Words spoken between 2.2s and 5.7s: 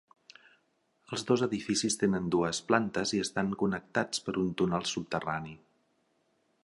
dues plantes i estan connectats per un túnel subterrani.